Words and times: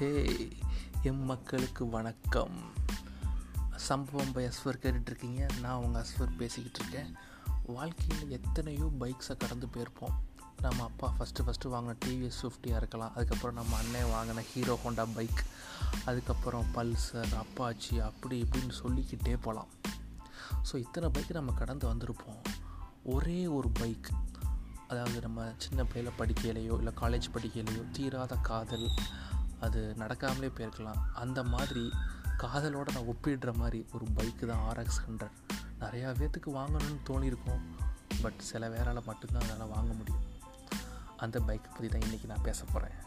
ஹே 0.00 0.50
M 1.02 1.24
மக்களுக்கு 1.24 1.86
வணக்கம். 1.86 2.54
சம்பவம் 3.76 4.32
பை 4.32 4.44
அஸ்வர் 4.46 4.78
கேட்டுட்ருக்கீங்க 4.82 5.48
நான் 5.60 5.82
உங்கள் 5.84 6.02
அஸ்வர் 6.02 6.30
பேசிக்கிட்டு 6.36 6.78
இருக்கேன். 6.80 7.10
வாழ்க்கையில் 7.66 8.30
எத்தனையோ 8.30 8.86
பைக்ஸை 9.00 9.36
கடந்து 9.36 9.66
போயிருப்போம். 9.66 10.14
நம்ம 10.60 10.82
அப்பா 10.82 11.14
ஃபஸ்ட்டு 11.18 11.44
ஃபஸ்ட்டு 11.46 11.72
வாங்கின 11.74 11.96
டிவிஎஸ் 12.04 12.40
ஃபிஃப்டியாக 12.42 12.80
இருக்கலாம். 12.82 13.12
அதுக்கப்புறம் 13.14 13.54
நம்ம 13.54 13.76
அண்ணன் 13.76 14.10
வாங்கின 14.14 14.44
ஹீரோ 14.52 14.78
ஹோண்டா 14.84 15.06
பைக் 15.14 15.42
அதுக்கப்புறம் 16.04 16.66
பல்சர் 16.74 17.36
அப்பாச்சி 17.42 17.98
அப்படி 18.00 18.38
இப்படின்னு 18.42 18.76
சொல்லிக்கிட்டே 18.82 19.36
போகலாம் 19.36 19.70
ஸோ 20.70 20.76
இத்தனை 20.76 21.08
பைக் 21.08 21.38
நம்ம 21.40 21.52
கடந்து 21.52 21.86
வந்திருப்போம். 21.94 22.42
ஒரே 23.04 23.46
ஒரு 23.46 23.68
பைக் 23.68 24.10
அதாவது 24.88 25.20
நம்ம 25.20 25.52
சின்ன 25.56 25.84
பிள்ளையில் 25.84 26.18
படிக்கையிலையோ 26.20 26.76
இல்லை 26.80 26.92
காலேஜ் 27.00 27.34
படிக்கையிலையோ 27.34 27.90
தீராத 27.90 28.34
காதல் 28.36 28.88
அது 29.60 29.94
நடக்காமலே 29.98 30.50
போயிருக்கலாம். 30.56 31.00
அந்த 31.22 31.42
மாதிரி 31.42 31.84
காதலோடு 32.42 32.92
நான் 32.96 33.08
ஒப்பிடுற 33.12 33.50
மாதிரி 33.54 33.86
ஒரு 33.92 34.06
பைக்கு 34.16 34.46
தான் 34.46 34.64
ஆர்எக்ஸ் 34.70 35.00
ஹண்ட்ரட் 35.06 35.36
நிறையா 35.80 36.08
பேர்த்துக்கு 36.20 36.50
வாங்கணும்னு 36.58 37.00
தோணியிருக்கும். 37.08 37.62
பட் 38.22 38.38
சில 38.38 38.68
வேறால் 38.68 39.06
மட்டும்தான் 39.06 39.42
அதனால் 39.42 39.72
வாங்க 39.76 39.92
முடியும். 39.92 40.24
அந்த 41.16 41.38
பைக்கை 41.38 41.70
பற்றி 41.72 41.88
தான் 41.88 42.04
இன்றைக்கி 42.06 42.26
நான் 42.26 42.46
பேச 42.48 42.64
போகிறேன் 42.64 42.98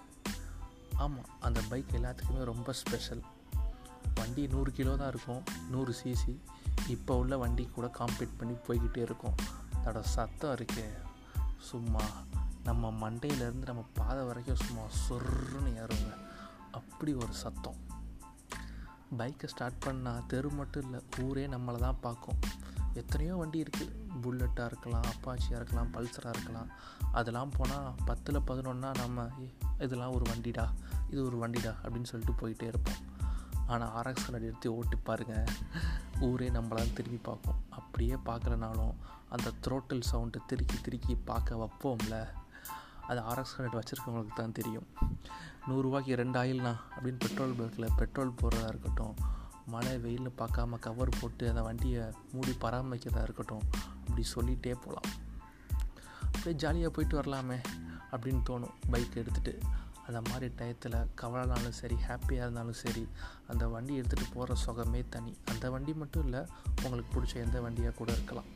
ஆமாம் 0.96 1.30
அந்த 1.40 1.60
பைக் 1.70 1.96
எல்லாத்துக்குமே 2.00 2.44
ரொம்ப 2.44 2.74
ஸ்பெஷல் 2.82 3.24
வண்டி 4.16 4.44
நூறு 4.48 4.72
கிலோ 4.72 4.96
தான் 4.96 5.12
இருக்கும். 5.14 5.44
நூறு 5.70 5.96
சிசி 6.04 6.34
இப்போ 6.88 7.14
உள்ள 7.18 7.38
வண்டி 7.38 7.64
கூட 7.76 7.88
காம்பீட் 8.00 8.38
பண்ணி 8.38 8.56
போய்கிட்டே 8.68 9.02
இருக்கும். 9.08 9.36
அதோட 9.76 10.02
சத்தம் 10.16 10.56
இருக்கே. 10.56 10.86
சும்மா 11.70 12.06
நம்ம 12.64 12.92
மண்டையிலேருந்து 13.04 13.70
நம்ம 13.72 13.86
பாதை 13.94 14.22
வரைக்கும் 14.26 14.62
சும்மா 14.66 14.84
சொருன்னு 15.06 15.72
ஏறுங்க. 15.84 16.12
அப்படி 16.74 17.14
ஒரு 17.14 17.34
சத்தம். 17.34 17.80
பைக்கை 19.18 19.48
ஸ்டார்ட் 19.48 19.84
பண்ணால் 19.86 20.26
தெரு 20.26 20.50
மட்டும் 20.50 20.84
இல்லை 20.84 21.00
ஊரே 21.26 21.48
நம்மளை 21.48 21.80
தான் 21.80 22.00
பார்க்கும். 22.02 22.40
எத்தனையோ 22.94 23.36
வண்டி 23.36 23.64
இருக்குது 23.64 23.94
புல்லட்டாக 24.22 24.66
இருக்கலாம் 24.66 25.06
அப்பாச்சியாக 25.12 25.60
இருக்கலாம் 25.60 25.94
பல்சராக 25.94 26.34
இருக்கலாம். 26.36 26.70
அதெல்லாம் 27.12 27.54
போனால் 27.58 27.94
பத்தில் 28.06 28.46
பதினொன்னா 28.48 28.90
நம்ம 28.98 29.28
இதெல்லாம் 29.80 30.14
ஒரு 30.14 30.26
வண்டிடா 30.32 30.66
இது 31.10 31.20
ஒரு 31.26 31.38
வண்டிடா 31.44 31.74
அப்படின்னு 31.84 32.12
சொல்லிட்டு 32.12 32.36
போயிட்டே 32.42 32.68
இருப்போம். 32.68 33.02
ஆனால் 33.68 33.92
ஆர்எக்ஸ் 34.00 34.26
ஹண்ட்ரட் 34.26 34.48
எடுத்து 34.50 34.70
ஓட்டி 34.76 34.98
பாருங்கள் 35.04 35.52
ஊரே 36.20 36.50
நம்மளாம் 36.50 36.94
திரும்பி 36.94 37.20
பார்க்கும். 37.24 37.60
அப்படியே 37.70 38.16
பார்க்கலனாலும் 38.26 38.96
அந்த 39.30 39.52
த்ரோட்டில் 39.68 40.10
சவுண்டை 40.12 40.40
திருக்கி 40.48 40.78
திருக்கி 40.86 41.14
பார்க்க 41.26 41.56
வைப்போம்ல. 41.56 42.18
அது 43.08 43.22
ஆர்எக்ஸ் 43.22 43.56
ஹண்ட்ரட் 43.58 43.80
வச்சுருக்கவங்களுக்கு 43.80 44.36
தான் 44.36 44.52
தெரியும். 44.52 44.88
நூறுரூவாய்க்கு 45.68 46.14
ரெண்டு 46.14 46.40
ஆயில்ண்ணா 46.40 46.74
அப்படின்னு 46.96 47.20
பெட்ரோல் 47.20 47.54
பங்க்கில் 47.60 47.96
பெட்ரோல் 47.98 48.34
போடுறதா 48.42 48.68
இருக்கட்டும் 48.68 49.16
மழை 49.66 49.98
வெயில்னு 49.98 50.32
பார்க்காம 50.38 50.80
கவர் 50.80 51.10
போட்டு 51.22 51.50
அந்த 51.50 51.62
வண்டியை 51.62 52.04
மூடி 52.32 52.54
பராமரிக்கிறதா 52.62 53.22
இருக்கட்டும் 53.22 53.64
அப்படி 54.00 54.24
சொல்லிகிட்டே 54.36 54.74
போகலாம். 54.74 55.08
அப்படியே 56.26 56.56
ஜாலியாக 56.56 56.94
போயிட்டு 56.94 57.16
வரலாமே 57.16 57.58
அப்படின்னு 58.12 58.42
தோணும். 58.50 58.74
பைக் 58.92 59.16
எடுத்துகிட்டு 59.16 59.62
அந்த 60.08 60.22
மாதிரி 60.30 60.54
டயத்தில் 60.58 61.08
கவலைனாலும் 61.16 61.72
சரி 61.72 61.96
ஹாப்பியாக 62.08 62.46
இருந்தாலும் 62.46 62.74
சரி 62.74 63.08
அந்த 63.48 63.68
வண்டி 63.68 64.02
எடுத்துகிட்டு 64.02 64.34
போகிற 64.34 64.56
சுகமே 64.56 65.04
தனி. 65.10 65.38
அந்த 65.46 65.70
வண்டி 65.70 65.94
மட்டும் 65.94 66.24
இல்லை 66.24 66.42
உங்களுக்கு 66.84 67.22
பிடிச்ச 67.22 67.34
எந்த 67.36 67.62
வண்டியாக 67.62 67.94
கூட 67.94 68.12
இருக்கலாம். 68.12 68.50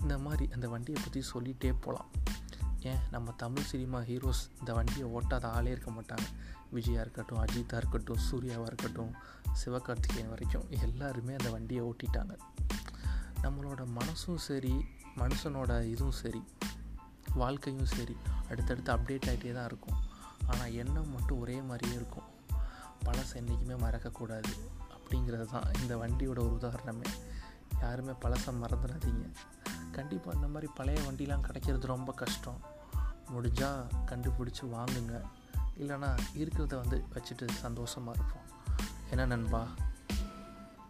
இந்த 0.00 0.18
மாதிரி 0.18 0.48
அந்த 0.54 0.68
வண்டியை 0.68 1.02
பற்றி 1.02 1.22
சொல்லிகிட்டே 1.32 1.74
போகலாம். 1.80 2.10
ஏன்? 2.82 2.98
நம்ம 3.10 3.32
தமிழ் 3.32 3.62
சினிமா 3.62 4.00
ஹீரோஸ் 4.00 4.48
இந்த 4.58 4.72
வண்டியை 4.72 5.08
ஓட்டாத 5.08 5.44
ஆளே 5.44 5.70
இருக்க 5.70 5.90
மாட்டாங்க. 5.90 6.26
விஜயா 6.70 7.00
இருக்கட்டும் 7.00 7.44
அஜித்தாக 7.44 7.76
இருக்கட்டும் 7.76 8.18
சூர்யாவாக 8.30 8.66
இருக்கட்டும் 8.66 9.14
சிவகார்த்திகேயன் 9.52 10.28
வரைக்கும் 10.28 10.70
எல்லாருமே 10.70 11.32
அந்த 11.32 11.50
வண்டியை 11.50 11.84
ஓட்டிட்டாங்க. 11.84 12.38
நம்மளோட 13.42 13.86
மனசும் 14.00 14.36
சரி 14.36 14.84
மனுஷனோட 15.16 15.84
இதுவும் 15.84 16.12
சரி 16.12 16.44
வாழ்க்கையும் 17.34 17.86
சரி 17.86 18.16
அடுத்தடுத்து 18.48 18.92
அப்டேட் 18.92 19.28
ஆகிட்டே 19.28 19.52
தான் 19.52 19.66
இருக்கும். 19.66 19.98
ஆனால் 20.46 20.72
எண்ணம் 20.72 21.12
மட்டும் 21.12 21.38
ஒரே 21.38 21.60
மாதிரியே 21.60 21.94
இருக்கும். 21.94 22.22
பழசை 23.04 23.34
என்றைக்குமே 23.34 23.84
மறக்கக்கூடாது 23.84 24.52
அப்படிங்கிறது 24.96 25.44
தான் 25.44 25.62
இந்த 25.80 25.96
வண்டியோட 25.96 26.28
ஒரு 26.28 26.58
உதாரணமே. 26.60 27.06
யாருமே 27.80 28.10
பழசை 28.10 28.52
மறந்துடாதீங்க. 28.62 29.34
கண்டிப்பாக 29.92 30.36
இந்த 30.36 30.48
மாதிரி 30.48 30.72
பழைய 30.74 31.00
வண்டிலாம் 31.00 31.40
கிடைக்கிறது 31.40 31.86
ரொம்ப 31.86 32.12
கஷ்டம். 32.12 32.60
முடிஞ்சால் 33.30 33.86
கண்டுபிடிச்சி 34.06 34.62
வாங்குங்க. 34.62 35.22
இல்லைனா 35.78 36.18
இருக்கிறத 36.34 36.74
வந்து 36.74 37.04
வச்சுட்டு 37.14 37.48
சந்தோஷமாக 37.50 38.18
இருப்போம். 38.18 38.42
என்ன 39.10 39.26
நண்பா? 39.26 39.66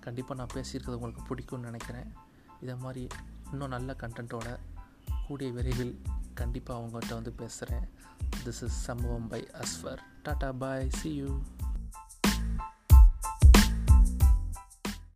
கண்டிப்பாக 0.01 0.45
நான் 0.45 0.65
பேசியிருக்கிறது 0.65 0.95
உங்களுக்கு 0.95 1.35
பிடிக்கும்னு 1.35 1.61
நினைக்கிறேன். 1.61 2.13
இதை 2.61 2.77
மாதிரி 2.77 3.07
இன்னும் 3.51 3.69
நல்ல 3.69 3.97
கண்டென்ட்டோட 4.01 4.57
கூடிய 5.27 5.51
விரைவில் 5.51 6.03
கண்டிப்பாக 6.35 6.81
அவங்ககிட்ட 6.81 7.15
வந்து 7.15 7.33
பேசுகிறேன் 7.33 7.89
திஸ் 8.45 8.47
இஸ் 8.47 8.83
சம்பவம் 8.83 9.29
by 9.29 9.49
Ashwar 9.53 9.99
tata 10.25 10.53
bye 10.53 10.91
see 10.91 11.15
you 11.15 11.41